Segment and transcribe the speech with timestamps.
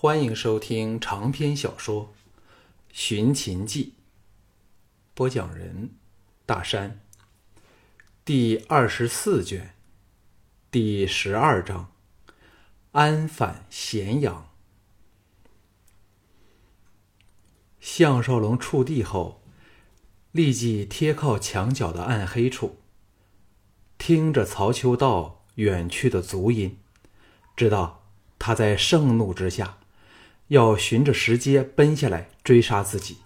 [0.00, 2.04] 欢迎收听长篇小说
[2.92, 3.94] 《寻秦记》，
[5.12, 5.90] 播讲人：
[6.46, 7.00] 大山。
[8.24, 9.74] 第二十四卷，
[10.70, 11.90] 第十二章：
[12.92, 14.48] 安返咸阳。
[17.80, 19.42] 项少龙触地后，
[20.30, 22.78] 立即贴靠墙角的暗黑处，
[23.98, 26.78] 听着曹秋道远去的足音，
[27.56, 28.04] 知道
[28.38, 29.78] 他在盛怒之下。
[30.48, 33.18] 要循着石阶奔下来追杀自己。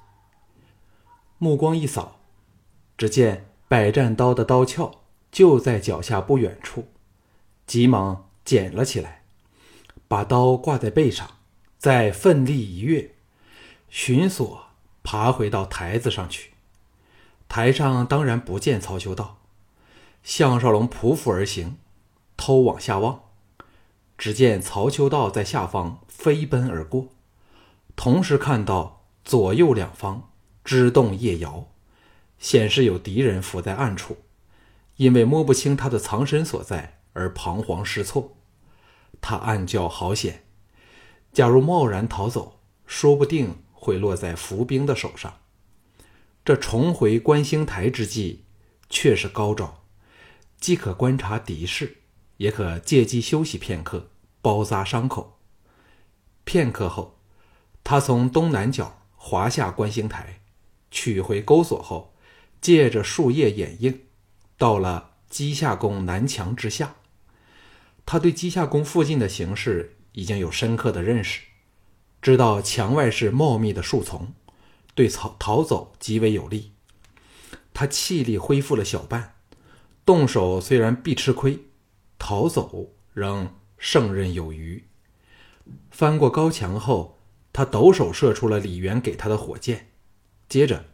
[1.38, 2.20] 目光一扫，
[2.96, 4.92] 只见百战刀的刀鞘
[5.32, 6.86] 就在脚下不远处，
[7.66, 9.22] 急忙捡了起来，
[10.06, 11.38] 把刀挂在背上，
[11.78, 13.14] 再奋力一跃，
[13.88, 14.66] 寻索
[15.02, 16.52] 爬回到台子上去。
[17.48, 19.38] 台上当然不见曹秋道，
[20.22, 21.78] 项少龙匍匐而行，
[22.36, 23.22] 偷往下望。
[24.16, 27.08] 只见曹秋道在下方飞奔而过，
[27.96, 30.32] 同时看到左右两方
[30.64, 31.68] 枝动叶摇，
[32.38, 34.18] 显示有敌人伏在暗处，
[34.96, 38.36] 因为摸不清他的藏身所在而彷徨失措。
[39.20, 40.44] 他暗叫好险！
[41.32, 45.38] 假如贸然逃走，说不定会落在伏兵的手上。
[46.44, 48.44] 这重回观星台之际，
[48.90, 49.84] 却是高招，
[50.58, 51.98] 既可观察敌势，
[52.38, 54.08] 也可借机休息片刻。
[54.40, 55.38] 包扎伤口。
[56.42, 57.20] 片刻后，
[57.84, 60.40] 他从东南角滑下观星台，
[60.90, 62.14] 取回钩索后，
[62.60, 64.00] 借着树叶掩映，
[64.56, 66.94] 到了鸡下宫南墙之下。
[68.04, 71.42] 他对鸡下宫附近的形势已经有深刻的认识，
[72.20, 74.32] 知道墙外是茂密的树丛，
[74.94, 76.72] 对逃逃走极为有利。
[77.74, 79.34] 他气力恢复了小半，
[80.04, 81.58] 动手虽然必吃亏，
[82.18, 83.54] 逃走仍。
[83.84, 84.84] 胜任有余。
[85.90, 87.18] 翻过高墙后，
[87.52, 89.90] 他抖手射出了李元给他的火箭，
[90.48, 90.86] 接着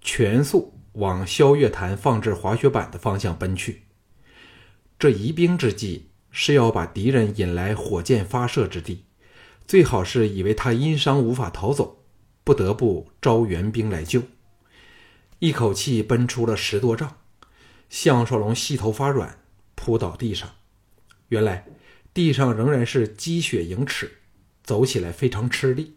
[0.00, 3.82] 全速往萧月潭放置滑雪板的方向奔去。
[4.98, 9.04] 这移兵之计是要把敌人引来火箭发射之地，
[9.66, 12.04] 最好是以为他因伤无法逃走，
[12.44, 14.22] 不得不招援兵来救。
[15.38, 17.16] 一口气奔出了十多丈，
[17.88, 19.38] 项少龙膝头发软，
[19.74, 20.50] 扑倒地上。
[21.28, 21.66] 原来。
[22.14, 24.18] 地上仍然是积雪盈尺，
[24.64, 25.94] 走起来非常吃力。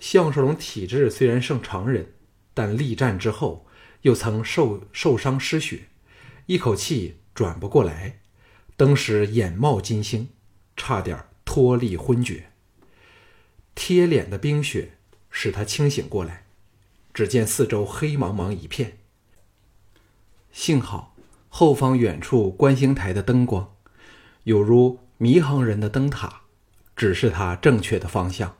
[0.00, 2.14] 项少龙体质虽然胜常人，
[2.54, 3.66] 但力战之后
[4.00, 5.88] 又曾受受伤失血，
[6.46, 8.20] 一口气转不过来，
[8.76, 10.28] 当时眼冒金星，
[10.76, 12.50] 差点脱力昏厥。
[13.74, 14.92] 贴脸的冰雪
[15.28, 16.46] 使他清醒过来，
[17.12, 18.98] 只见四周黑茫茫一片。
[20.50, 21.16] 幸好
[21.48, 23.74] 后方远处观星台的灯光，
[24.44, 25.00] 有如。
[25.18, 26.41] 迷航人的灯塔，
[27.02, 28.56] 指示他正确的方向。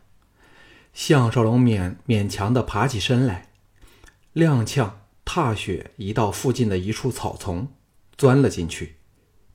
[0.93, 3.51] 项少龙勉勉强的爬起身来，
[4.35, 4.91] 踉跄
[5.25, 7.69] 踏雪移到附近的一处草丛，
[8.17, 8.97] 钻了进去，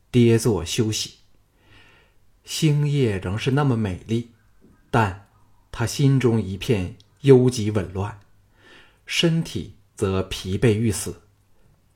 [0.10, 1.16] 跌坐休息。
[2.46, 4.32] 星夜仍是那么美丽，
[4.90, 5.28] 但
[5.70, 8.22] 他心中一片忧急紊乱，
[9.06, 11.24] 身体则疲惫欲死，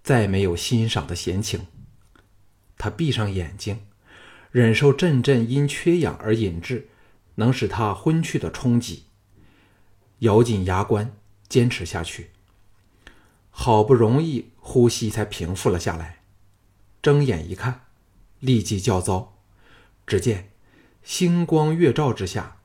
[0.03, 1.67] 再没有欣赏的闲情。
[2.77, 3.79] 他闭上眼睛。
[4.51, 6.89] 忍受阵阵因缺氧而引致，
[7.35, 9.05] 能使他昏去的冲击，
[10.19, 11.15] 咬紧牙关
[11.47, 12.31] 坚持下去。
[13.49, 16.19] 好不容易呼吸才平复了下来，
[17.01, 17.85] 睁眼一看，
[18.41, 19.37] 立即叫糟。
[20.05, 20.49] 只见
[21.01, 22.57] 星光月照之下，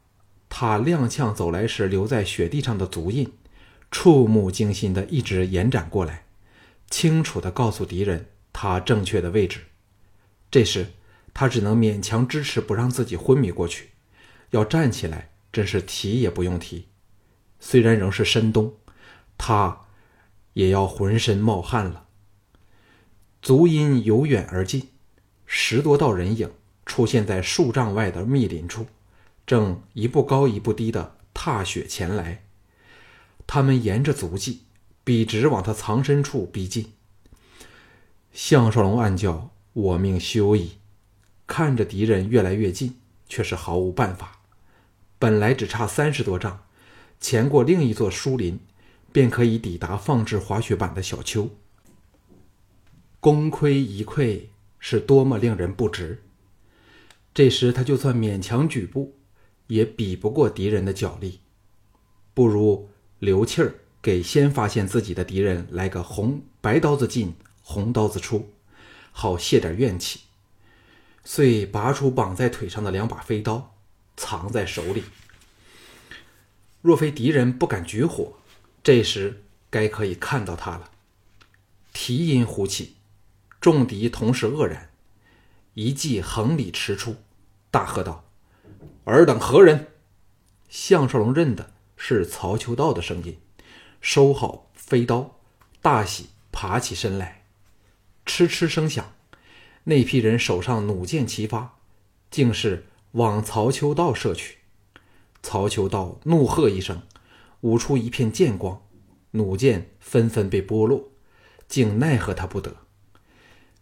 [0.49, 3.33] 他踉跄走来时留在雪地上的足印，
[3.93, 6.25] 触目惊心的一直延展过来，
[6.91, 9.61] 清楚的告诉敌人他正确的位置。
[10.51, 10.89] 这时。
[11.39, 13.91] 他只能勉强支持，不让自己昏迷过去。
[14.53, 16.87] 要站起来，真是提也不用提。
[17.61, 18.73] 虽然仍是深冬，
[19.37, 19.83] 他
[20.55, 22.07] 也要浑身冒汗了。
[23.43, 24.89] 足音由远而近，
[25.45, 26.51] 十多道人影
[26.87, 28.87] 出现在数丈外的密林处，
[29.47, 32.47] 正一步高一步低的踏雪前来。
[33.47, 34.63] 他们沿着足迹，
[35.05, 36.95] 笔直往他藏身处逼近。
[38.33, 40.79] 项少龙暗叫：“我命休矣！”
[41.47, 42.97] 看着敌人越来越近，
[43.29, 44.41] 却是毫无办法。
[45.19, 46.61] 本来只差三十多丈，
[47.21, 48.59] 前过另一座疏林，
[49.13, 51.49] 便可以抵达放置滑雪板的小丘。
[53.21, 54.43] 功亏一篑，
[54.79, 56.23] 是多么令人不值！
[57.33, 59.17] 这时他就算勉强举步，
[59.69, 61.41] 也比不过敌人的脚力。
[62.35, 68.51] 不如留气儿，给先发现自己的敌人来个红白刀子进，红刀子出，
[69.11, 70.21] 好泄点怨气。
[71.29, 73.75] 遂拔出绑在腿上的两把飞刀，
[74.17, 75.03] 藏在手里。
[76.81, 78.35] 若非敌人不敢举火，
[78.85, 80.93] 这时该可以看到他了。
[81.93, 82.95] 提音呼起，
[83.61, 84.91] 众敌同时愕然，
[85.75, 87.17] 一记横里驰出，
[87.73, 88.25] 大喝道
[89.05, 89.89] ：“尔等何人？”
[90.71, 93.41] 项少龙认的是曹秋道的声音，
[94.01, 95.41] 收好飞刀，
[95.83, 97.47] 大喜，爬起身来，
[98.25, 99.13] 嗤嗤声响，
[99.89, 101.79] 那批人手上弩箭齐发，
[102.31, 104.59] 竟是往曹秋道射去。
[105.43, 107.03] 曹秋道怒喝一声，
[107.61, 108.83] 舞出一片剑光，
[109.31, 111.11] 弩箭纷纷被剥落，
[111.69, 112.77] 竟奈何他不得。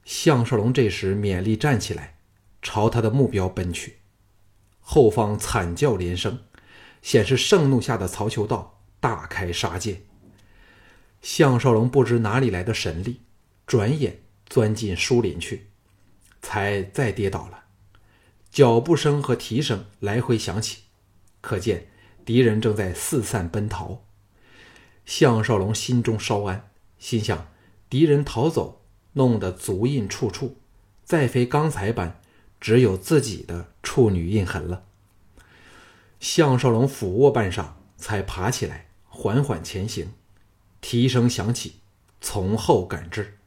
[0.05, 2.19] 项少龙这时勉力站起来，
[2.61, 4.01] 朝他的目标奔去，
[4.81, 6.41] 后方惨叫连声。
[7.01, 10.03] 显示盛怒下的曹秋道大开杀戒。
[11.21, 13.21] 项少龙不知哪里来的神力，
[13.67, 15.67] 转眼钻进树林去，
[16.45, 17.65] 才再跌倒了。
[18.51, 20.83] 脚步声和蹄声来回响起，
[21.41, 21.89] 可见
[22.25, 24.05] 敌人正在四散奔逃。
[25.07, 27.49] 项少龙心中稍安，心想：
[27.89, 28.83] 敌人逃走，
[29.15, 30.59] 弄得足印处处，
[31.03, 32.21] 再非刚才般
[32.61, 34.85] 只有自己的处女印痕了。
[36.21, 40.13] 项少龙俯卧半晌，才爬起来，缓缓前行。
[40.81, 41.81] 蹄声响起，
[42.21, 43.39] 从后赶至。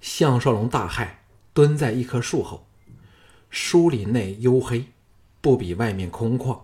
[0.00, 1.08] 项少龙大骇，
[1.54, 2.66] 蹲在一棵树后。
[3.48, 4.86] 树林内幽黑，
[5.40, 6.62] 不比外面空旷，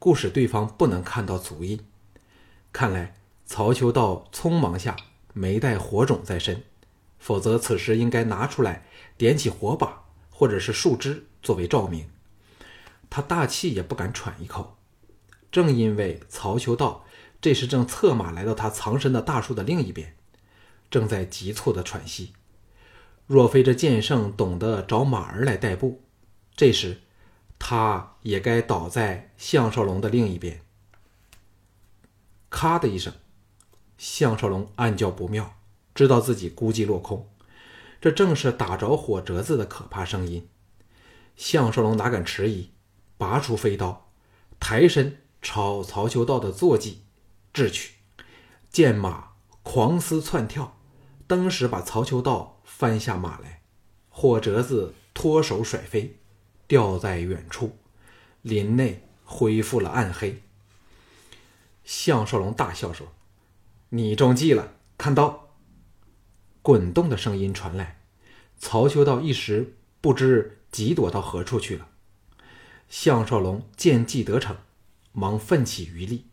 [0.00, 1.78] 故使对方不能看到足印。
[2.72, 3.14] 看来
[3.46, 4.96] 曹秋道匆忙下
[5.32, 6.64] 没带火种在身，
[7.20, 8.84] 否则此时应该拿出来
[9.16, 12.10] 点起火把，或者是树枝作为照明。
[13.08, 14.76] 他大气也不敢喘一口，
[15.52, 17.04] 正因为曹秋道
[17.40, 20.16] 这时正策马来到他藏身的大树的另一边，
[20.90, 22.32] 正在急促的喘息。
[23.28, 26.02] 若非这剑圣懂得找马儿来代步，
[26.56, 27.02] 这时
[27.58, 30.62] 他也该倒在项少龙的另一边。
[32.48, 33.12] 咔的一声，
[33.98, 35.58] 项少龙暗叫不妙，
[35.94, 37.28] 知道自己估计落空，
[38.00, 40.48] 这正是打着火折子的可怕声音。
[41.36, 42.70] 项少龙哪敢迟疑？
[43.18, 44.10] 拔出飞刀，
[44.58, 47.02] 抬身朝曹秋道的坐骑
[47.52, 47.96] 掷去，
[48.70, 49.32] 剑马
[49.62, 50.78] 狂嘶窜跳，
[51.26, 53.62] 登时把曹秋道翻下马来，
[54.08, 56.20] 火折子脱手甩飞，
[56.68, 57.76] 掉在远处，
[58.42, 60.40] 林内恢复了暗黑。
[61.82, 63.08] 项少龙大笑说
[63.90, 65.48] ：“你中计了，看刀！”
[66.62, 67.98] 滚动的声音传来，
[68.60, 71.88] 曹秋道一时不知急躲到何处去了。
[72.88, 74.56] 项少龙见计得逞，
[75.10, 76.26] 忙奋起余力，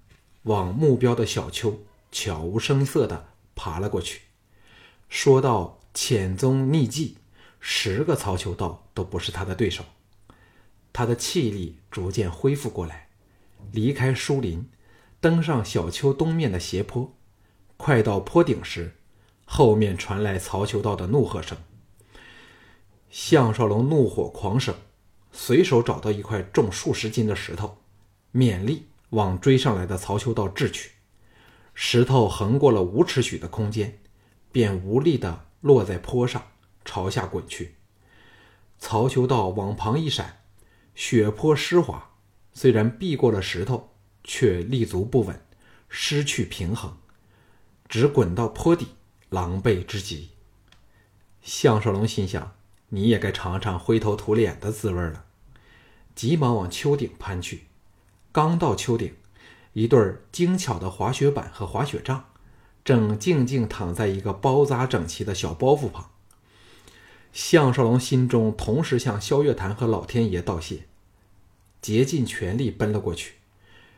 [0.43, 4.21] 往目标的小丘悄无声色地爬了过去。
[5.09, 7.17] 说到潜踪匿迹，
[7.61, 9.85] 十个曹秋道都不是他的对手。
[10.91, 13.07] 他的气力逐渐恢复过来，
[13.71, 14.69] 离开树林，
[15.21, 17.15] 登上小丘东面的斜坡。
[17.77, 18.95] 快到坡顶时，
[19.45, 21.57] 后面传来曹秋道的怒喝声。
[23.09, 24.75] 项少龙怒火狂生。
[25.31, 27.77] 随手找到一块重数十斤的石头，
[28.33, 30.91] 勉力往追上来的曹秋道掷去。
[31.73, 33.99] 石头横过了五尺许的空间，
[34.51, 36.43] 便无力地落在坡上，
[36.85, 37.73] 朝下滚去。
[38.77, 40.43] 曹秋道往旁一闪，
[40.93, 42.11] 雪坡湿滑，
[42.53, 43.89] 虽然避过了石头，
[44.23, 45.43] 却立足不稳，
[45.89, 46.95] 失去平衡，
[47.89, 48.89] 只滚到坡底，
[49.29, 50.29] 狼狈之极。
[51.41, 52.53] 项少龙心想：
[52.89, 55.25] 你也该尝尝灰头土脸的滋味了。
[56.13, 57.63] 急忙往丘顶攀去，
[58.31, 59.15] 刚到丘顶，
[59.73, 62.29] 一对精巧的滑雪板和滑雪杖
[62.85, 66.11] 正静静躺在一个包扎整齐的小包袱旁。
[67.33, 70.85] 项少龙心中同时向萧月潭和老天爷道谢，
[71.81, 73.33] 竭尽全力奔了过去，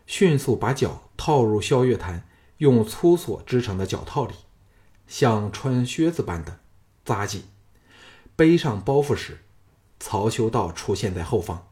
[0.08, 2.27] 迅速把脚套入萧月潭
[2.58, 4.34] 用粗索织成的脚套里，
[5.06, 6.62] 像穿靴子般的
[7.03, 7.44] 扎紧。
[8.36, 9.39] 背上包袱时，
[10.00, 11.67] 曹修道出现在后方。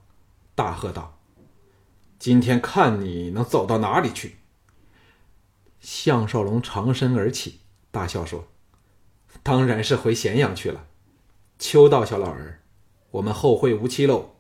[0.54, 1.18] 大喝道
[2.20, 4.36] ：“今天看你能走到哪里去！”
[5.86, 7.60] 项少龙长身而起，
[7.92, 8.48] 大笑说
[9.44, 10.88] ：“当然是回咸阳去了。”
[11.60, 12.62] 秋道小老儿，
[13.12, 14.32] 我们后会无期喽！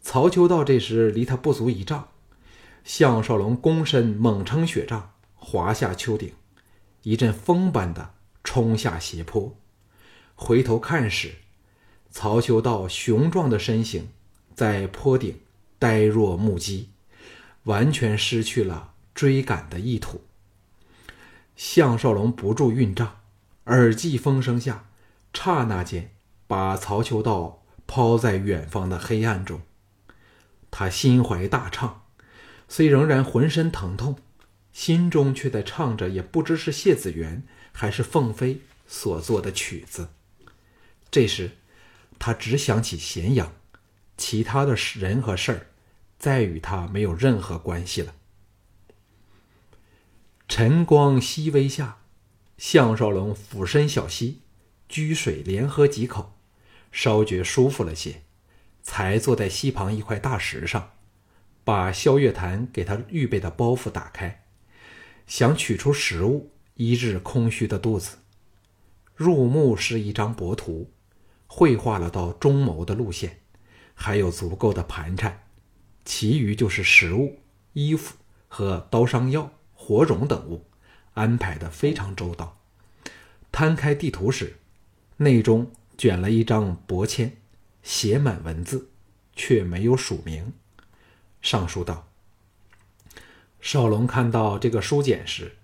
[0.00, 2.10] 曹秋道这时离他不足一丈，
[2.84, 6.32] 项少龙躬身猛撑雪杖，滑下丘顶，
[7.02, 9.56] 一阵风般的冲下斜坡。
[10.36, 11.34] 回头看时，
[12.12, 14.10] 曹秋道雄壮的身形。
[14.54, 15.40] 在坡顶
[15.80, 16.90] 呆若木鸡，
[17.64, 20.20] 完全失去了追赶的意图。
[21.56, 23.20] 项少龙不住运杖，
[23.66, 24.86] 耳际风声下，
[25.32, 26.10] 刹那间
[26.46, 29.60] 把曹秋道抛在远方的黑暗中。
[30.70, 32.02] 他心怀大畅，
[32.68, 34.16] 虽仍然浑身疼痛，
[34.72, 40.08] 心中却在唱着，也不知是谢子元还是凤飞所作的曲子。
[41.10, 41.52] 这时，
[42.18, 43.52] 他只想起咸阳，
[44.16, 45.66] 其他的人和事儿，
[46.18, 48.12] 再与他没有任何关系了。
[50.46, 52.02] 晨光熹微下，
[52.58, 54.42] 项少龙俯身小溪，
[54.88, 56.34] 掬水连喝几口，
[56.92, 58.22] 稍觉舒服了些，
[58.82, 60.92] 才坐在溪旁一块大石上，
[61.64, 64.44] 把萧月潭给他预备的包袱打开，
[65.26, 68.18] 想取出食物医治空虚的肚子。
[69.16, 70.92] 入目是一张帛图，
[71.46, 73.40] 绘画了到中牟的路线，
[73.94, 75.44] 还有足够的盘缠，
[76.04, 77.40] 其余就是食物、
[77.72, 79.50] 衣服和刀伤药。
[79.86, 80.64] 火种等物
[81.12, 82.58] 安排的非常周到。
[83.52, 84.56] 摊开地图时，
[85.18, 87.32] 内中卷了一张薄签，
[87.82, 88.88] 写满文字，
[89.36, 90.54] 却没有署名。
[91.42, 92.08] 上书道
[93.60, 95.56] ：“少龙看到这个书简时，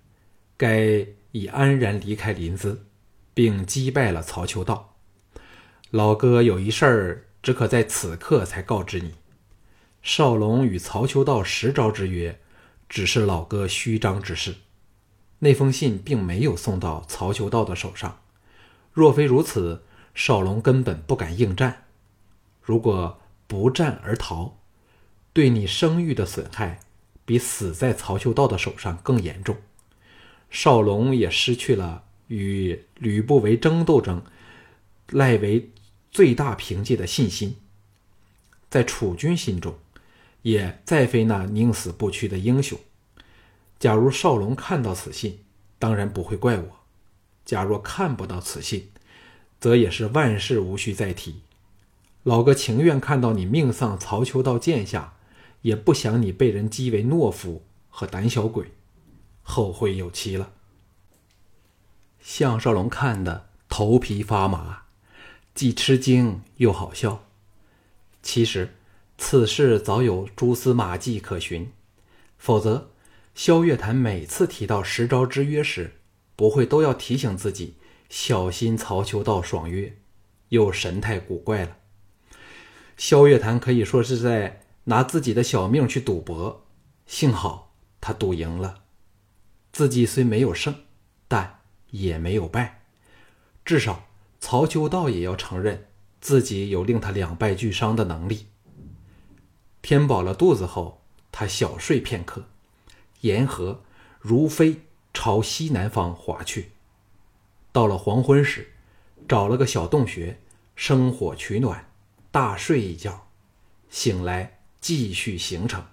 [0.58, 2.76] 该已安然离开临淄，
[3.32, 4.96] 并击败了曹秋道。
[5.90, 9.14] 老哥有一事儿，只可在此刻才告知你：
[10.02, 12.38] 少龙与曹秋道十招之约。”
[12.90, 14.56] 只是老哥虚张之事，
[15.38, 18.20] 那封信并没有送到曹秋道的手上。
[18.92, 21.84] 若非如此，少龙根本不敢应战。
[22.60, 24.58] 如果不战而逃，
[25.32, 26.80] 对你声誉的损害
[27.24, 29.56] 比死在曹秋道的手上更严重。
[30.50, 34.20] 少龙也失去了与吕不韦争斗中
[35.10, 35.70] 赖为
[36.10, 37.56] 最大凭借的信心，
[38.68, 39.78] 在楚军心中。
[40.42, 42.78] 也再非那宁死不屈的英雄。
[43.78, 45.40] 假如少龙看到此信，
[45.78, 46.64] 当然不会怪我；
[47.44, 48.90] 假若看不到此信，
[49.58, 51.42] 则也是万事无需再提。
[52.22, 55.14] 老哥情愿看到你命丧曹秋道剑下，
[55.62, 58.72] 也不想你被人讥为懦夫和胆小鬼，
[59.42, 60.52] 后会有期了。
[62.20, 64.82] 项少龙看得头皮发麻，
[65.54, 67.24] 既吃惊又好笑。
[68.22, 68.74] 其实。
[69.22, 71.70] 此事早有蛛丝马迹可循，
[72.38, 72.90] 否则，
[73.34, 75.92] 萧月潭每次提到十招之约时，
[76.34, 77.76] 不会都要提醒自己
[78.08, 79.94] 小心曹秋道爽约，
[80.48, 81.76] 又神态古怪了。
[82.96, 86.66] 萧月潭可以说是在拿自己的小命去赌博，
[87.06, 88.82] 幸好他赌赢了，
[89.70, 90.74] 自己虽没有胜，
[91.28, 91.60] 但
[91.90, 92.84] 也没有败，
[93.66, 94.08] 至少
[94.40, 95.88] 曹秋道也要承认
[96.20, 98.46] 自己有令他两败俱伤的能力。
[99.82, 102.44] 填饱了肚子后，他小睡片刻，
[103.22, 103.82] 沿河
[104.18, 104.82] 如飞
[105.14, 106.72] 朝西南方划去。
[107.72, 108.72] 到了黄昏时，
[109.28, 110.40] 找了个小洞穴，
[110.76, 111.90] 生火取暖，
[112.30, 113.28] 大睡一觉，
[113.88, 115.84] 醒来继续行程。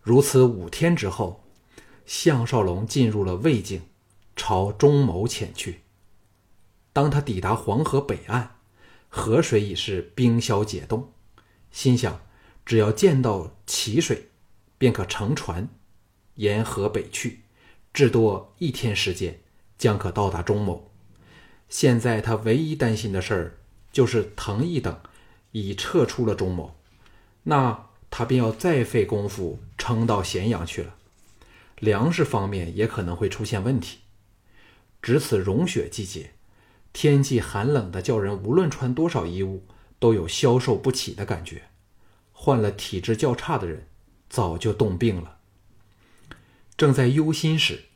[0.00, 1.44] 如此五天之后，
[2.06, 3.82] 项少龙进入了魏境，
[4.34, 5.82] 朝中牟前去。
[6.92, 8.56] 当他抵达黄河北岸，
[9.08, 11.12] 河水已是冰消解冻，
[11.70, 12.20] 心想。
[12.68, 14.28] 只要见到齐水，
[14.76, 15.70] 便可乘船
[16.34, 17.40] 沿河北去，
[17.94, 19.40] 至多一天时间，
[19.78, 20.90] 将可到达中牟。
[21.70, 23.58] 现在他唯一担心的事儿，
[23.90, 25.00] 就是藤毅等
[25.52, 26.76] 已撤出了中牟，
[27.44, 30.94] 那他便要再费功夫撑到咸阳去了。
[31.78, 34.00] 粮食方面也可能会出现问题。
[35.00, 36.32] 值此融雪季节，
[36.92, 39.64] 天气寒冷的叫人无论穿多少衣物，
[39.98, 41.62] 都有消受不起的感觉。
[42.40, 43.88] 患了体质较差的人，
[44.30, 45.38] 早就冻病了。
[46.76, 47.86] 正在忧心时，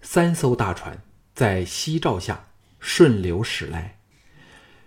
[0.00, 1.02] 三艘大船
[1.34, 2.48] 在夕照下
[2.80, 3.98] 顺流驶来。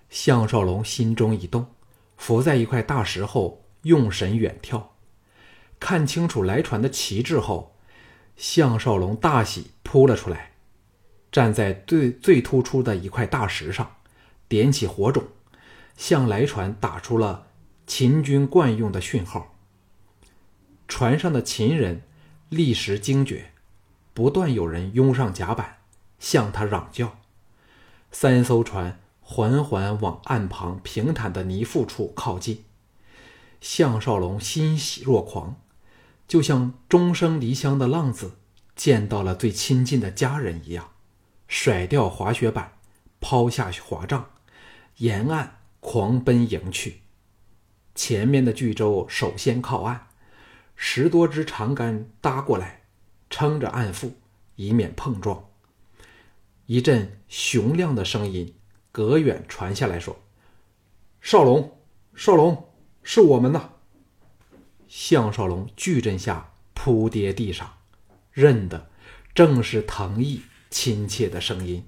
[0.10, 1.76] 项少龙心中一动，
[2.18, 4.82] 伏在一块大石后，用神远眺。
[5.80, 7.78] 看清楚来船的旗帜后，
[8.36, 10.54] 项少龙大喜，扑了出来，
[11.32, 13.98] 站在最最突出的一块大石上，
[14.48, 15.24] 点起火种，
[15.96, 17.52] 向来船打出了。
[17.88, 19.56] 秦军惯用的讯号。
[20.88, 22.04] 船上的秦人
[22.50, 23.52] 立时惊觉，
[24.14, 25.78] 不断有人拥上甲板，
[26.20, 27.20] 向他嚷叫。
[28.12, 32.64] 三艘船缓缓往岸旁平坦的泥腹处靠近。
[33.62, 35.60] 项少龙欣喜若狂，
[36.28, 38.38] 就像终生离乡的浪子
[38.76, 40.92] 见到了最亲近的家人一样，
[41.48, 42.74] 甩掉滑雪板，
[43.20, 44.30] 抛下滑杖，
[44.98, 47.02] 沿岸狂奔迎去。
[47.96, 50.02] 前面的巨舟首先靠岸，
[50.76, 52.84] 十多支长杆搭过来，
[53.30, 54.14] 撑着岸腹，
[54.58, 55.50] 以免碰撞。
[56.66, 58.54] 一阵雄亮的声音
[58.92, 60.20] 隔远传下来说
[61.22, 61.78] ：“少龙，
[62.16, 62.70] 少龙，
[63.02, 63.70] 是我们呐！”
[64.88, 67.78] 项少龙巨震下扑跌地上，
[68.32, 68.90] 认的
[69.34, 71.86] 正是藤毅亲切的声音。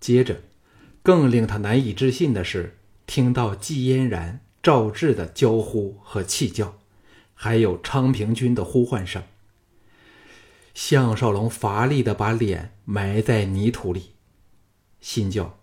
[0.00, 0.40] 接着，
[1.02, 2.78] 更令他难以置信的是，
[3.10, 6.78] 听到季嫣然、赵志的娇呼和气叫，
[7.34, 9.24] 还有昌平君的呼唤声。
[10.74, 14.12] 项少龙乏力的把脸埋在泥土里，
[15.00, 15.58] 心叫：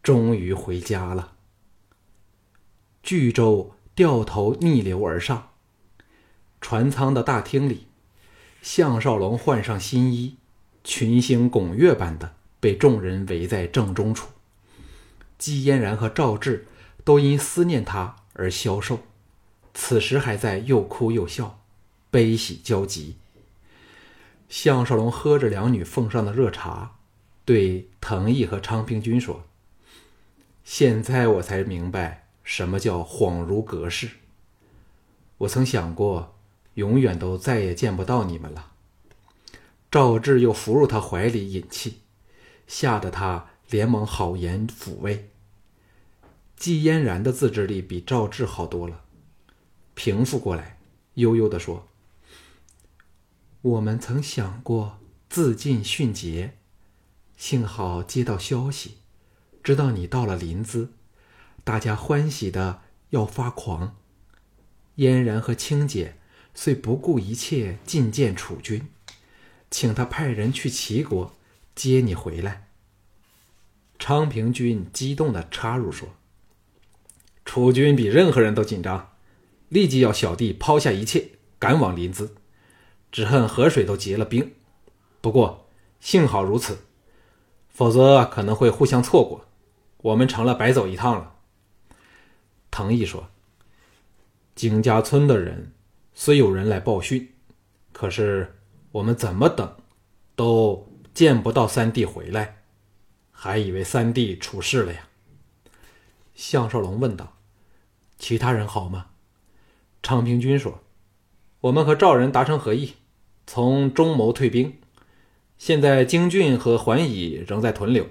[0.00, 1.32] 终于回家了。
[3.02, 5.48] 巨舟掉头逆流而上，
[6.60, 7.88] 船舱的大厅里，
[8.62, 10.36] 项少龙换上新衣，
[10.84, 14.28] 群星拱月般的被众人围在正中处。
[15.36, 16.68] 姬嫣然和赵志
[17.04, 19.00] 都因思念他而消瘦，
[19.74, 21.60] 此时还在又哭又笑，
[22.10, 23.16] 悲喜交集。
[24.48, 26.96] 项少龙喝着两女奉上的热茶，
[27.44, 29.44] 对藤毅和昌平君说
[30.62, 34.10] ：“现在我才明白什么叫恍如隔世。
[35.38, 36.34] 我曾想过，
[36.74, 38.72] 永远都再也见不到你们了。”
[39.90, 41.98] 赵志又伏入他怀里饮气，
[42.66, 45.30] 吓得他连忙好言抚慰。
[46.62, 49.02] 季嫣然的自制力比赵志好多了，
[49.94, 50.78] 平复过来，
[51.14, 51.88] 悠悠地说。
[53.62, 56.56] 我们曾想过自尽殉节，
[57.36, 58.98] 幸好接到消息，
[59.64, 60.90] 知道你到了临淄，
[61.64, 63.96] 大家欢喜的要发狂。
[64.94, 66.16] 嫣然和青姐
[66.54, 68.86] 遂不顾一切觐见楚军，
[69.68, 71.34] 请他派人去齐国
[71.74, 72.68] 接你回来。
[73.98, 76.08] 昌平君激动的插入说
[77.44, 79.12] ：“楚军比任何人都紧张，
[79.68, 82.30] 立即要小弟抛下一切，赶往临淄。”
[83.12, 84.54] 只恨河水都结了冰，
[85.20, 85.68] 不过
[86.00, 86.78] 幸好如此，
[87.68, 89.44] 否则可能会互相错过，
[89.98, 91.34] 我们成了白走一趟了。
[92.70, 93.28] 藤毅说
[94.56, 95.72] ：“景家村的人
[96.14, 97.34] 虽有人来报讯，
[97.92, 98.56] 可是
[98.92, 99.76] 我们怎么等，
[100.34, 102.62] 都见不到三弟回来，
[103.30, 105.08] 还以为三弟出事了呀。”
[106.34, 107.36] 项少龙问道
[108.18, 109.06] ：“其他人好吗？”
[110.02, 110.82] 昌平君说
[111.60, 112.94] ：“我们和赵人达成合议。”
[113.44, 114.78] 从中牟退兵，
[115.58, 118.06] 现在京郡和桓乙仍在屯留。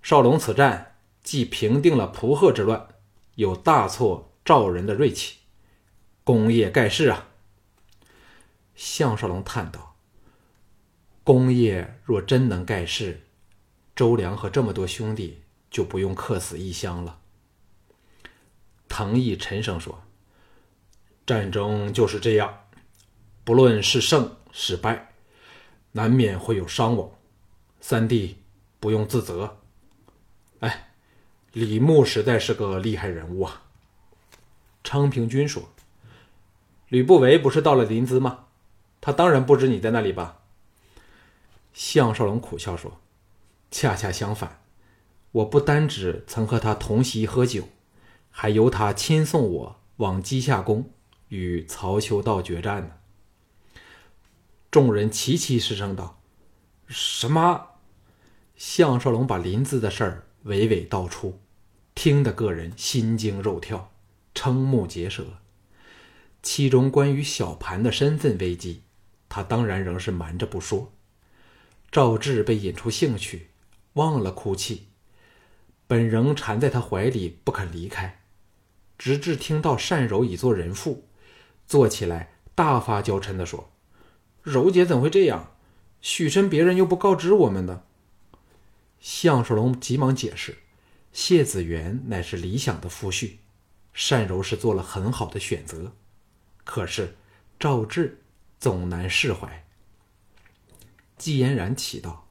[0.00, 2.88] 少龙此战既平定了蒲贺之乱，
[3.34, 5.36] 又大挫赵人的锐气，
[6.24, 7.28] 功业盖世啊！
[8.74, 9.96] 项少龙叹道
[11.22, 13.20] ：“功业若真能盖世，
[13.94, 17.17] 周良和这么多兄弟就不用客死异乡了。”
[18.88, 20.02] 藤毅沉声说
[21.26, 22.64] ：“战争就是这样，
[23.44, 25.12] 不论是胜。”是败，
[25.92, 27.08] 难免会有伤亡。
[27.80, 28.38] 三弟
[28.80, 29.58] 不用自责。
[30.60, 30.88] 哎，
[31.52, 33.62] 李牧实在是个厉害人物啊。
[34.82, 35.68] 昌平君说
[36.88, 38.46] ：“吕不韦不是到了临淄吗？
[39.00, 40.38] 他当然不知你在那里吧？”
[41.72, 42.98] 项少龙苦笑说
[43.70, 44.62] ：“恰恰相反，
[45.30, 47.68] 我不单只曾和他同席喝酒，
[48.30, 50.90] 还由他亲送我往稷下宫
[51.28, 52.94] 与曹秋道决战呢。”
[54.70, 56.20] 众人齐齐失声道
[56.88, 57.66] ：“什么？”
[58.54, 61.40] 项少龙把林子的事儿娓娓道出，
[61.94, 63.92] 听得个人心惊肉跳，
[64.34, 65.24] 瞠目结舌。
[66.42, 68.82] 其中关于小盘的身份危机，
[69.28, 70.92] 他当然仍是瞒着不说。
[71.90, 73.48] 赵志被引出兴趣，
[73.94, 74.87] 忘了哭泣，
[75.88, 78.20] 本仍缠在他怀里不肯离开，
[78.96, 81.08] 直至听到单柔已做人妇，
[81.66, 83.72] 坐起来大发娇嗔地说。
[84.42, 85.54] 柔姐怎会这样？
[86.00, 87.84] 许身别人又不告知我们的。
[89.00, 90.58] 项少龙急忙解释
[91.12, 93.38] ：“谢子元乃是理想的夫婿，
[94.08, 95.92] 单柔是做了很好的选择。
[96.64, 97.16] 可是
[97.58, 98.20] 赵志
[98.60, 99.64] 总难释怀。”
[101.18, 102.28] 季嫣然奇道：“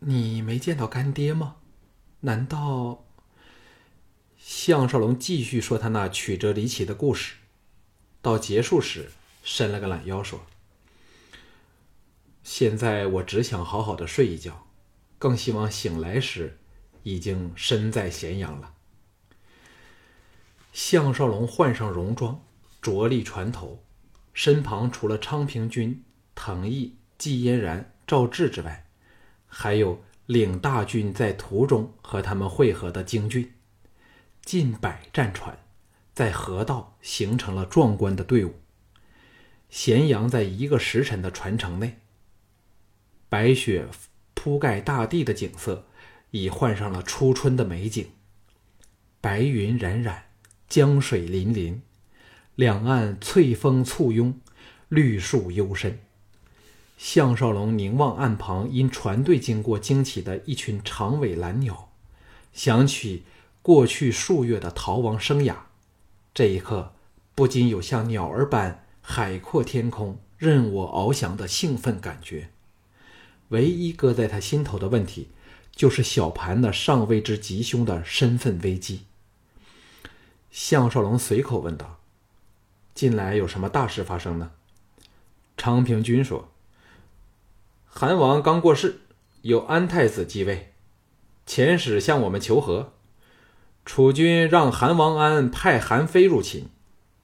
[0.00, 1.55] 你没见到干爹吗？
[2.26, 3.04] 难道？”
[4.36, 7.36] 项少龙继续说他那曲折离奇的故事，
[8.20, 9.10] 到结束时
[9.42, 10.44] 伸了个懒腰说。
[12.42, 14.66] 现在我只想好好的睡一觉，
[15.18, 16.58] 更希望醒来时
[17.04, 18.74] 已经身在咸阳了。
[20.72, 22.42] 项少龙换上戎装，
[22.82, 23.82] 着力船头，
[24.34, 28.86] 身旁除了昌平君、藤毅、季嫣然、赵志之外，
[29.46, 33.52] 还有领大军在途中和他们会合的京郡，
[34.42, 35.58] 近百战船，
[36.12, 38.54] 在河道形成了壮观的队伍。
[39.70, 41.98] 咸阳在一个时辰的传承内。
[43.28, 43.86] 白雪
[44.34, 45.86] 铺盖大地的景色，
[46.30, 48.08] 已换上了初春的美景。
[49.20, 50.26] 白云冉冉，
[50.68, 51.80] 江水粼粼，
[52.54, 54.40] 两岸翠峰簇拥，
[54.88, 56.00] 绿树幽深。
[56.96, 61.90] 项少龙凝望岸旁因船队经过惊起的一群长尾蓝鸟，
[62.54, 63.24] 想起
[63.60, 65.56] 过去数月的逃亡生涯，
[66.32, 66.94] 这一刻
[67.34, 72.48] 不禁有像鸟儿般海阔天空、任我翱翔的兴奋感觉。
[73.48, 75.28] 唯一搁在他心头的问题，
[75.72, 79.02] 就是小盘那尚未知吉凶的身份危机。
[80.50, 82.00] 项少龙随口问道
[82.94, 84.52] ：“近来有什么大事发生呢？”
[85.58, 86.48] 昌平君说。
[87.98, 89.00] 韩王刚过世，
[89.40, 90.74] 有安太子继位，
[91.46, 92.92] 遣使向我们求和。
[93.86, 96.68] 楚军让韩王安派韩非入秦，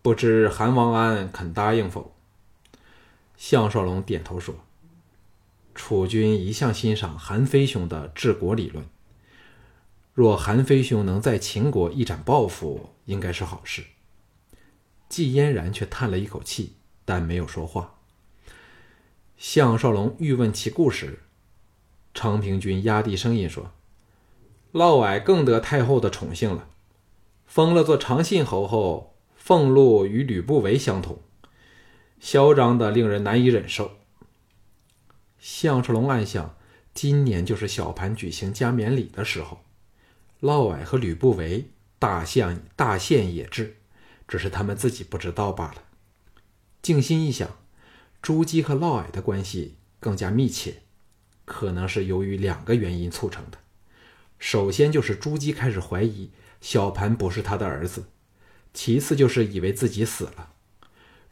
[0.01, 2.15] 不知韩王安肯答应否？
[3.37, 4.55] 项少龙点头说
[5.77, 8.87] ：“楚军一向欣赏韩非兄的治国理论，
[10.15, 13.85] 若韩非兄能在秦国一展抱负，应该是好事。”
[15.11, 17.99] 季嫣然却叹了一口气，但没有说话。
[19.43, 21.19] 项少龙欲问其故时，
[22.15, 23.73] 昌平君压低声音说
[24.71, 26.69] ：“嫪毐更得太后的宠幸了，
[27.45, 31.21] 封了做长信侯后，俸禄与吕不韦相同，
[32.21, 33.97] 嚣张的令人难以忍受。”
[35.41, 36.55] 项少龙暗想：
[36.95, 39.65] 今年就是小盘举行加冕礼的时候，
[40.39, 43.79] 嫪毐和吕不韦大象大限也至，
[44.29, 45.83] 只是他们自己不知道罢了。
[46.81, 47.62] 静心一想。
[48.23, 50.83] 朱姬和嫪毐的关系更加密切，
[51.45, 53.59] 可能是由于两个原因促成的。
[54.39, 56.31] 首先就是朱姬开始怀疑
[56.61, 58.05] 小盘不是他的儿子，
[58.73, 60.53] 其次就是以为自己死了。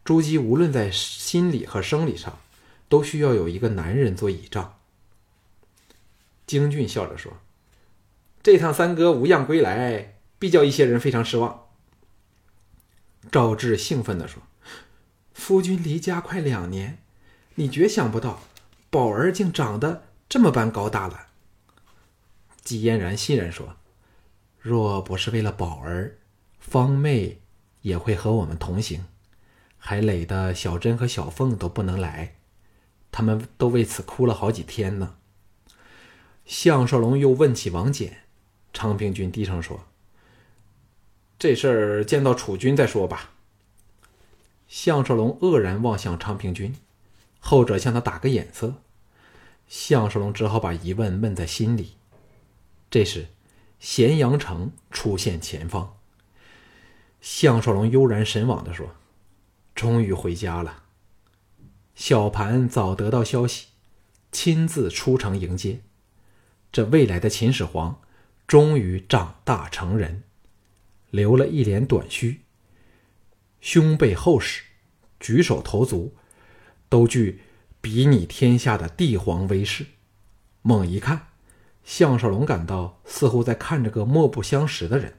[0.05, 2.41] 朱姬无论在心理和生理上，
[2.89, 4.79] 都需要有一个男人做倚仗。
[6.45, 7.39] 京俊笑着说
[8.43, 11.69] ：“这趟三哥无恙归来，必叫一些人非常失望。”
[13.31, 14.43] 赵志兴奋地说。
[15.33, 16.99] 夫君离家快两年，
[17.55, 18.43] 你绝想不到，
[18.91, 21.29] 宝儿竟长得这么般高大了。
[22.63, 23.77] 季嫣然欣然说
[24.61, 26.19] ：“若不是为了宝儿，
[26.59, 27.41] 方妹
[27.81, 29.07] 也会和我们同行，
[29.79, 32.37] 还累得小珍和小凤都不能来，
[33.11, 35.17] 他们都为此哭了好几天呢。”
[36.45, 38.11] 项少龙又问起王翦，
[38.73, 39.87] 昌平君低声说
[41.39, 43.31] ：“这事儿见到楚军再说吧。”
[44.71, 46.77] 项少龙愕然望向昌平君，
[47.41, 48.77] 后者向他打个眼色，
[49.67, 51.95] 项少龙只好把疑问闷在心里。
[52.89, 53.27] 这时，
[53.81, 55.97] 咸阳城出现前方。
[57.21, 58.95] 项少龙悠然神往的说
[59.75, 60.85] ：“终于回家了。”
[61.97, 63.67] 小盘早得到消息，
[64.31, 65.81] 亲自出城迎接。
[66.71, 68.01] 这未来的秦始皇，
[68.47, 70.23] 终于长大成人，
[71.11, 72.43] 留了一脸短须。
[73.61, 74.63] 胸背厚实，
[75.19, 76.15] 举手投足
[76.89, 77.43] 都具
[77.81, 79.87] 比拟天下的帝皇威势。
[80.63, 81.29] 猛一看，
[81.85, 85.15] 项少龙感到似乎在看着个莫不相识的人。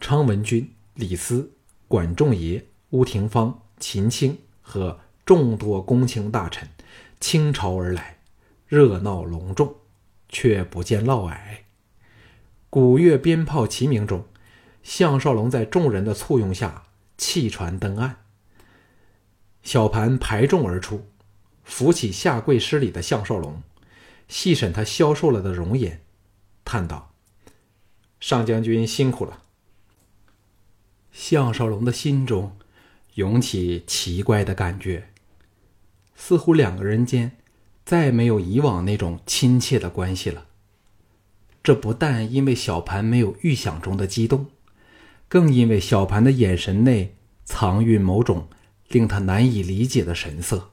[0.00, 1.52] 昌文君、李斯、
[1.88, 6.68] 管仲爷、乌廷芳、秦青和众多公卿大臣
[7.20, 8.18] 倾巢而来，
[8.66, 9.76] 热闹隆重，
[10.28, 11.38] 却不见嫪毐。
[12.70, 14.26] 鼓乐鞭炮齐鸣中，
[14.82, 16.83] 项少龙在众人的簇拥下。
[17.16, 18.16] 弃船登岸，
[19.62, 21.06] 小盘排众而出，
[21.62, 23.62] 扶起下跪施礼的项少龙，
[24.28, 26.02] 细审他消瘦了的容颜，
[26.64, 27.14] 叹道
[28.20, 29.42] ：“上将军辛苦了。”
[31.12, 32.56] 项少龙的心中
[33.14, 35.10] 涌起奇怪的感觉，
[36.16, 37.36] 似乎两个人间
[37.84, 40.48] 再没有以往那种亲切的关系了。
[41.62, 44.50] 这不但因为小盘没有预想中的激动。
[45.34, 48.46] 更因为小盘的眼神内藏蕴某种
[48.86, 50.70] 令他难以理解的神色。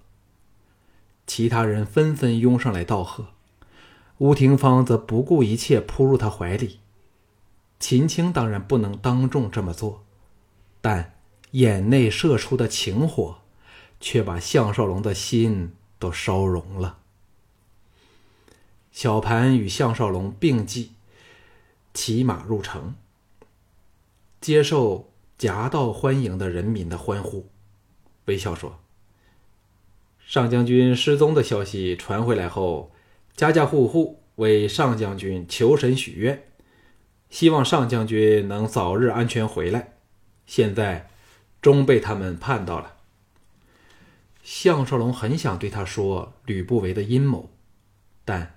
[1.26, 3.30] 其他人纷纷拥上来道贺，
[4.20, 6.78] 吴廷芳则不顾一切扑入他怀里。
[7.80, 10.04] 秦青当然不能当众这么做，
[10.80, 11.16] 但
[11.54, 13.40] 眼内射出的情火，
[14.00, 17.00] 却把项少龙的心都烧融了。
[18.92, 20.92] 小盘与项少龙并骑，
[21.96, 22.94] 骑马入城。
[24.42, 27.48] 接受夹道欢迎的人民的欢呼，
[28.26, 28.80] 微笑说
[30.18, 32.92] ：“上将军失踪的消息传回来后，
[33.36, 36.44] 家家户户为上将军求神许愿，
[37.30, 39.94] 希望上将军能早日安全回来。
[40.48, 41.08] 现在
[41.62, 42.98] 终被他们盼到了。”
[44.42, 47.52] 项少龙很想对他说吕不韦的阴谋，
[48.26, 48.56] 但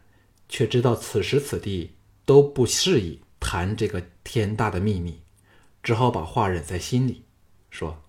[0.48, 5.20] 却知道此时此地都不适宜谈这个天大的秘密。
[5.84, 7.24] 只好把话忍在心里，
[7.68, 8.02] 说：“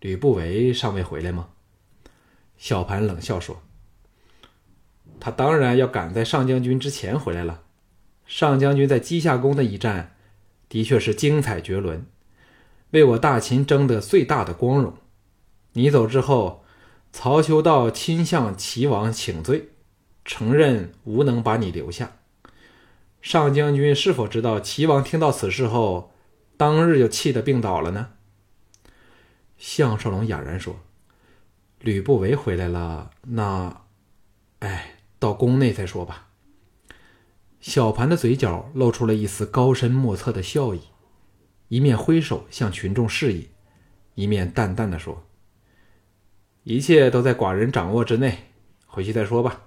[0.00, 1.50] 吕不韦尚未回来吗？
[2.56, 3.62] 小盘冷笑说
[5.20, 7.62] ：“他当然要赶在上将军之前回来了。
[8.26, 10.16] 上将军在稷下宫的一战，
[10.68, 12.04] 的确是精彩绝伦，
[12.90, 14.94] 为我大秦争得最大的光荣。
[15.74, 16.64] 你走之后，
[17.12, 19.68] 曹秋道亲向齐王请罪，
[20.24, 22.16] 承认无能把你留下。
[23.22, 26.12] 上将军是否知道齐王听到此事后，
[26.58, 28.10] 当日就气得病倒了呢？”
[29.56, 30.80] 项少龙哑然说
[31.80, 33.84] ：“吕不韦回来了，那，
[34.58, 36.28] 哎，到宫内再说吧。”
[37.60, 40.82] 小盘的嘴角露出了一丝高深莫测的笑意，
[41.66, 43.48] 一面挥手向群众示意，
[44.14, 45.26] 一面淡淡的说
[46.62, 48.50] ：“一切都在寡人掌握之内，
[48.86, 49.62] 回去再说吧。”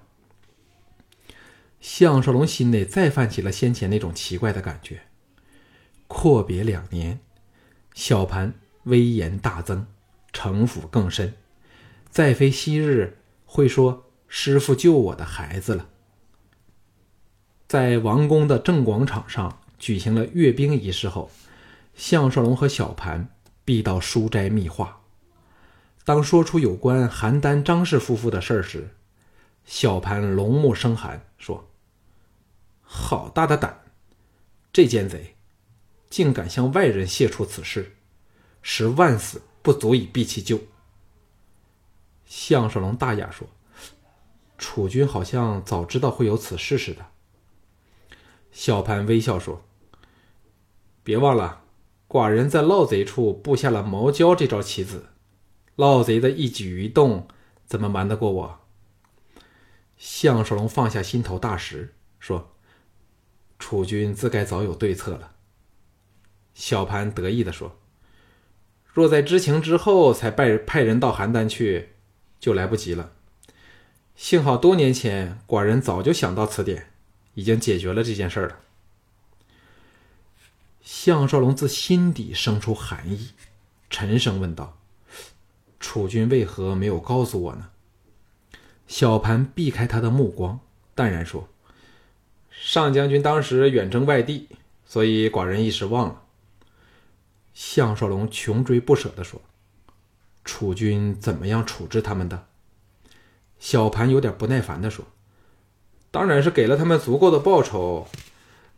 [1.80, 5.02] 项少龙心内再泛起了先前那种奇怪的感觉。
[6.14, 7.18] 阔别两年，
[7.94, 8.52] 小盘。
[8.84, 9.86] 威严大增，
[10.32, 11.34] 城府更深，
[12.10, 15.88] 再非昔日会说“师傅救我的孩子”了。
[17.68, 21.30] 在王宫的正广场上举行了阅兵仪式后，
[21.94, 23.28] 项少龙和小盘
[23.64, 25.00] 必到书斋密话。
[26.04, 28.90] 当说出有关邯郸张氏夫妇的事儿时，
[29.64, 31.70] 小盘龙目生寒，说
[32.82, 33.80] ：“好大的胆！
[34.72, 35.36] 这奸贼
[36.12, 37.96] 竟敢向外人泄出此事！”
[38.60, 40.60] 十万死不足以避其咎。
[42.26, 43.48] 项少龙大雅说
[44.58, 47.06] ：“楚军好像早知道会有此事似的。”
[48.52, 49.64] 小盘微笑说
[51.02, 51.64] ：“别忘了，
[52.06, 55.06] 寡人在盗贼处布下了毛焦这招棋子，
[55.76, 57.26] 盗贼的一举一动
[57.66, 58.60] 怎么瞒得过我？”
[59.96, 62.52] 项少龙放下心头大石，说
[63.58, 65.32] ：“楚军自该早有对策了。”
[66.54, 67.78] 小盘得意的说。
[68.92, 71.90] 若在知情之后才派派人到邯郸去，
[72.38, 73.12] 就来不及了。
[74.14, 76.90] 幸好多年前寡人早就想到此点，
[77.34, 78.58] 已经解决了这件事了。
[80.82, 83.30] 项少龙自心底生出寒意，
[83.88, 84.76] 沉声问道
[85.80, 87.70] ：“楚军为何没有告诉我呢？”
[88.86, 90.60] 小盘避开他的目光，
[90.94, 91.48] 淡然说
[92.50, 94.48] ：“上将军当时远征外地，
[94.84, 96.21] 所以寡人一时忘了。”
[97.54, 99.40] 项少龙穷追不舍地说
[100.44, 102.46] ：“楚军怎么样处置他们的？”
[103.58, 105.04] 小盘有点不耐烦地说
[106.10, 108.08] ：“当然是给了他们足够的报酬，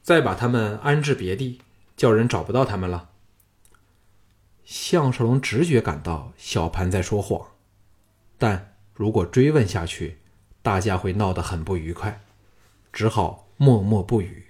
[0.03, 1.61] 再把他们安置别地，
[1.97, 3.11] 叫人找不到他们了。”
[4.65, 7.49] 项少龙直觉感到小盘在说谎，
[8.39, 10.19] 但如果追问下去，
[10.63, 12.23] 大家会闹得很不愉快，
[12.93, 14.47] 只好默默不语。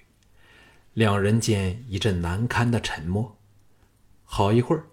[0.92, 3.37] 两人间一阵难堪的沉默。
[4.24, 4.87] 好一会儿，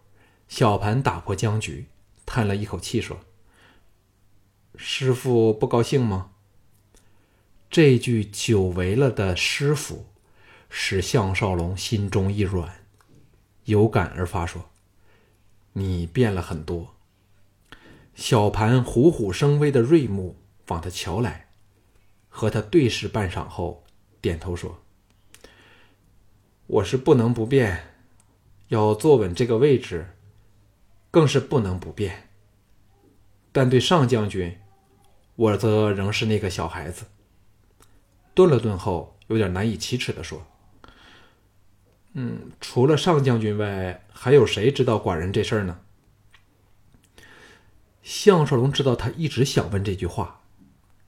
[0.47, 1.87] 小盘打破僵局，
[2.25, 3.19] 叹了一口气说
[4.75, 6.31] ：“师傅不高兴吗？”
[7.71, 10.05] 这句久违了的“师傅”，
[10.69, 12.83] 使项少龙心中一软，
[13.63, 14.69] 有感而发说
[15.73, 16.95] ：“你变了很多。”
[18.13, 20.35] 小盘虎虎生威的锐目
[20.67, 21.47] 往他瞧来，
[22.29, 23.85] 和他对视半晌后，
[24.19, 24.81] 点头说
[26.67, 27.87] ：“我是不能不变。”
[28.71, 30.15] 要坐稳这个位置，
[31.11, 32.29] 更是不能不变。
[33.51, 34.59] 但对上将军，
[35.35, 37.03] 我则仍是那个小孩子。
[38.33, 40.47] 顿了顿后，有点难以启齿的说
[42.15, 45.81] ：“嗯，除了上将军外，还有谁知道寡人这事儿呢？”
[48.01, 50.43] 项少龙知道他一直想问这句话，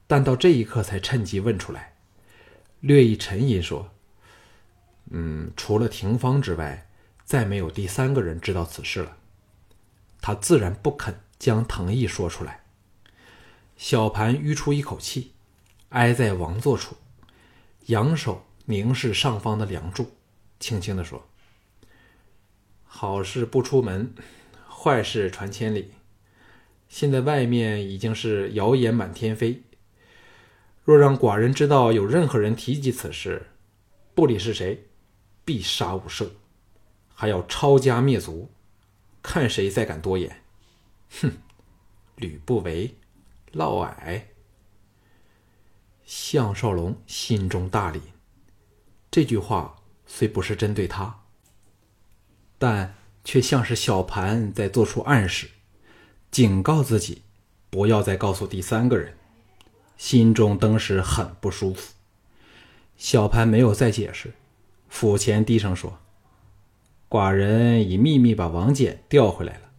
[0.05, 1.93] 但到这一刻才趁机问出来，
[2.81, 3.89] 略一沉吟说
[5.11, 6.87] ：“嗯，除了廷芳之外。”
[7.25, 9.17] 再没有第三个人知道此事了，
[10.21, 12.63] 他自然不肯将藤毅说出来。
[13.75, 15.31] 小盘吁出一口气，
[15.89, 16.95] 挨在王座处，
[17.87, 20.11] 仰首凝视上方的梁柱，
[20.59, 21.27] 轻轻地说
[22.85, 24.13] ：“好事不出门，
[24.69, 25.91] 坏事传千里。
[26.87, 29.63] 现在外面已经是谣言满天飞。
[30.83, 33.47] 若让寡人知道有任何人提及此事，
[34.13, 34.85] 不理是谁，
[35.43, 36.29] 必杀无赦。”
[37.13, 38.51] 还要抄家灭族，
[39.21, 40.41] 看谁再敢多言！
[41.21, 41.31] 哼，
[42.15, 42.95] 吕不韦，
[43.51, 44.21] 嫪毐。
[46.03, 47.99] 项少龙心中大凛，
[49.09, 51.21] 这句话虽不是针对他，
[52.57, 55.49] 但却像是小盘在做出暗示，
[56.29, 57.21] 警告自己
[57.69, 59.17] 不要再告诉第三个人。
[59.95, 61.93] 心中登时很不舒服。
[62.97, 64.33] 小盘没有再解释，
[64.89, 65.99] 府前低声说。
[67.13, 69.69] 寡人已秘密把王翦调回来了，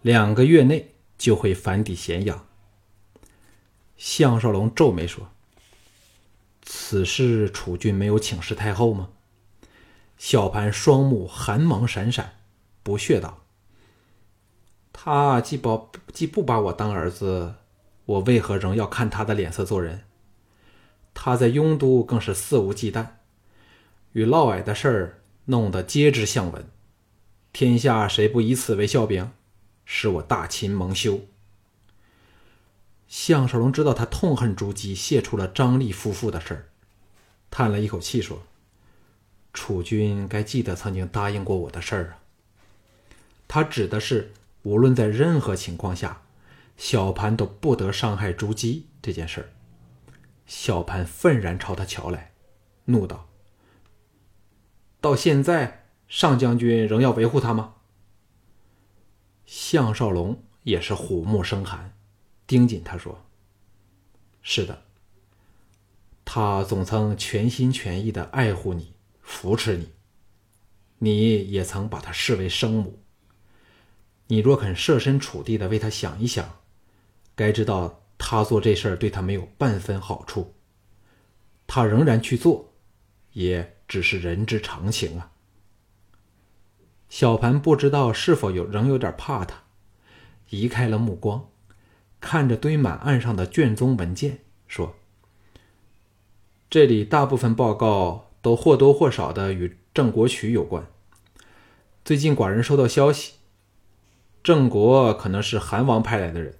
[0.00, 2.46] 两个月内就会返抵咸阳。
[3.98, 5.28] 项少龙皱眉说
[6.64, 9.10] ：“此事楚军没有请示太后吗？”
[10.16, 12.36] 小盘双目寒芒闪闪，
[12.82, 13.42] 不屑道
[14.94, 17.56] ：“他既把既不把我当儿子，
[18.06, 20.04] 我为何仍要看他的脸色做人？
[21.12, 23.08] 他在雍都更是肆无忌惮，
[24.12, 26.68] 与嫪毐的事儿弄得皆知相闻，
[27.52, 29.32] 天下谁不以此为笑柄？
[29.84, 31.22] 使我大秦蒙羞。”
[33.08, 36.68] 项少龙知道他痛恨朱姬泄出了张力夫妇的事儿，
[37.50, 38.42] 叹了一口气说
[39.54, 42.18] ：“楚军该记得曾经答应过我的事儿啊。”
[43.46, 44.32] 他指的是
[44.64, 46.22] 无论在任何情况下，
[46.76, 49.48] 小盘都不得伤害朱姬这件事儿。
[50.46, 52.32] 小盘愤然朝他瞧来，
[52.86, 53.28] 怒道
[55.00, 57.74] ：“到现在，上将军仍要维护他吗？”
[59.46, 61.96] 项少龙也是虎目生寒。
[62.46, 63.26] 盯紧他说
[64.40, 64.84] ：“是的，
[66.24, 69.92] 他总曾全心全意的爱护你，扶持你。
[70.98, 73.00] 你也曾把他视为生母。
[74.28, 76.60] 你若肯设身处地的为他想一想，
[77.34, 80.54] 该知道他做这事儿对他没有半分好处。
[81.66, 82.72] 他仍然去做，
[83.32, 85.30] 也只是人之常情啊。”
[87.08, 89.62] 小盘不知道是否有仍有点怕他，
[90.50, 91.48] 移开了目光。
[92.18, 94.96] 看着堆满案上的卷宗文件，说
[96.68, 100.84] ：“这里大部分报告都或多或少的与郑国渠有关。
[102.04, 103.34] 最近寡人收到消息，
[104.42, 106.58] 郑国可能是韩王派来的人。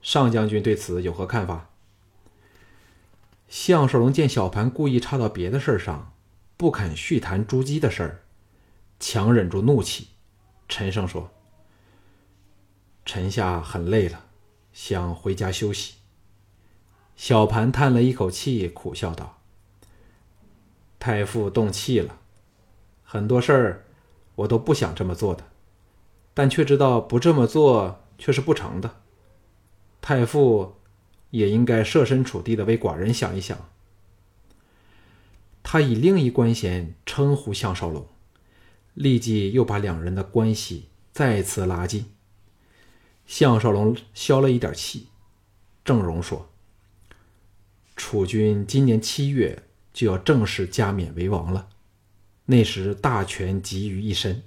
[0.00, 1.68] 上将军对此有何看法？”
[3.48, 6.13] 项少龙见小盘故意插到别的事儿上，
[6.56, 8.22] 不肯续谈朱姬的事儿，
[9.00, 10.08] 强忍住怒气，
[10.68, 11.30] 沉声说
[13.04, 14.26] ：“臣下很累了。”
[14.72, 15.94] 想回家休息。
[17.14, 19.40] 小盘叹了一口气，苦笑道
[20.98, 22.18] ：“太傅动气了，
[23.04, 23.84] 很多事儿
[24.34, 25.44] 我都不想这么做的，
[26.32, 29.02] 但却知道不这么做却是不成的。
[30.00, 30.74] 太傅
[31.30, 33.58] 也应该设身处地的为寡人想一想。”
[35.64, 38.06] 他以另一官衔称呼项少龙，
[38.92, 42.12] 立即又把两人的关系再次拉近。
[43.26, 45.08] 项少龙消了一点气，
[45.82, 46.50] 郑荣说
[47.96, 51.70] ：“楚军今年七月就要正式加冕为王了，
[52.44, 54.42] 那时大权集于一身，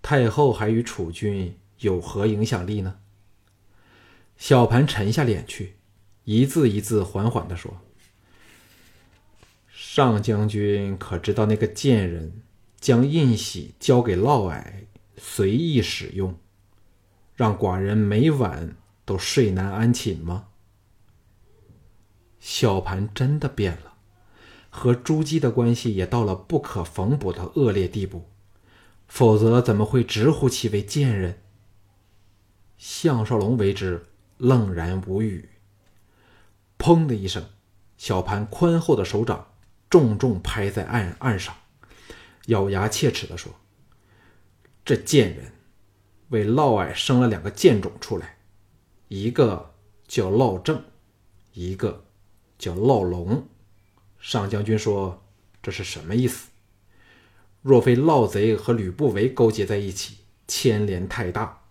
[0.00, 2.98] 太后还与楚军有何影响力呢？”
[4.38, 5.76] 小盘沉下脸去，
[6.24, 7.80] 一字一字缓缓的说
[9.96, 12.42] ：“上将军可知道那个贱人
[12.78, 14.62] 将印玺交给嫪毐，
[15.16, 16.36] 随意使用？”
[17.34, 20.48] 让寡人每晚都睡难安寝吗？
[22.38, 23.94] 小盘真的变了，
[24.68, 28.26] 和朱姬的关系也到了不可缝补的恶劣地步，
[29.08, 31.38] 否则怎么会直呼其为贱人？
[32.76, 34.04] 项少龙为之
[34.36, 35.48] 愣然无语。
[36.78, 37.46] 砰的一声，
[37.96, 39.46] 小盘宽厚的手掌
[39.88, 41.54] 重重拍在案案上，
[42.46, 43.52] 咬牙切齿的说
[44.84, 45.52] ：“这贱人！”
[46.30, 48.38] 为嫪毐生了两个贱种出来，
[49.06, 49.74] 一个
[50.08, 50.82] 叫嫪正，
[51.52, 52.04] 一个
[52.58, 53.46] 叫嫪龙。
[54.18, 55.22] 上将军说
[55.62, 56.48] 这是什么意思？
[57.62, 60.18] 若非嫪贼和吕不韦勾结在一起，
[60.48, 61.62] 牵连太大，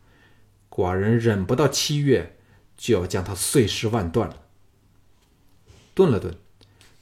[0.70, 2.38] 寡人忍不到七月
[2.78, 4.44] 就要将他碎尸万段了。
[5.94, 6.38] 顿了顿，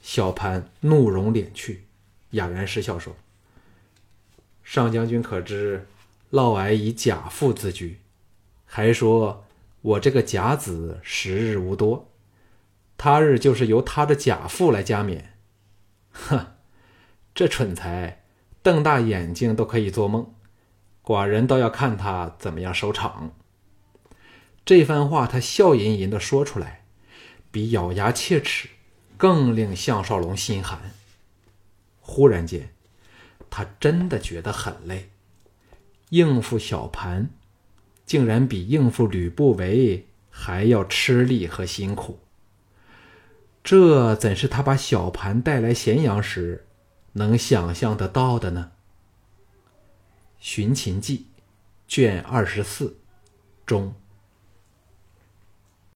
[0.04, 1.86] 小盘怒容敛去，
[2.32, 3.16] 哑然失笑说
[4.62, 5.88] ：“上将军可知？”
[6.30, 8.00] 嫪毐以假父自居，
[8.66, 9.46] 还说
[9.82, 12.12] 我这个假子时日无多，
[12.98, 15.38] 他日就是由他的假父来加冕。
[16.12, 16.48] 哼，
[17.34, 18.24] 这蠢材，
[18.62, 20.34] 瞪大眼睛都可以做梦。
[21.02, 23.34] 寡人倒要看他怎么样收场。
[24.66, 26.84] 这番话他笑吟吟的说出来，
[27.52, 28.70] 比咬牙切齿
[29.18, 30.92] 更令项少龙心寒。
[32.00, 32.70] 忽然间，
[33.50, 35.10] 他真的觉得很累。
[36.10, 37.30] 应付小盘，
[38.06, 42.20] 竟然比应付吕不韦还要吃力和辛苦。
[43.64, 46.68] 这怎是他把小盘带来咸阳时
[47.14, 48.72] 能想象得到的呢？
[50.38, 51.28] 《寻秦记》
[51.88, 52.98] 卷二十四，
[53.66, 53.96] 中。